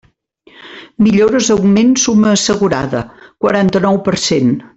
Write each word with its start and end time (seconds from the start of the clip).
Millores 1.07 1.49
augment 1.55 1.91
summa 2.05 2.33
assegurada: 2.39 3.03
quaranta-nou 3.47 4.03
per 4.09 4.19
cent. 4.25 4.53